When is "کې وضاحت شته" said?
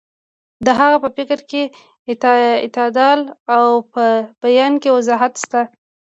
4.81-5.61